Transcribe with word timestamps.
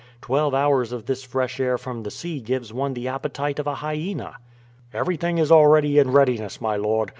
Twelve 0.19 0.55
hours 0.55 0.91
of 0.91 1.05
this 1.05 1.23
fresh 1.23 1.59
air 1.59 1.77
from 1.77 2.01
the 2.01 2.09
sea 2.09 2.39
gives 2.41 2.73
one 2.73 2.95
the 2.95 3.07
appetite 3.07 3.59
of 3.59 3.67
a 3.67 3.75
hyena." 3.75 4.37
"Everything 4.91 5.37
is 5.37 5.51
already 5.51 5.99
in 5.99 6.09
readiness, 6.09 6.59
my 6.59 6.75
lord. 6.75 7.09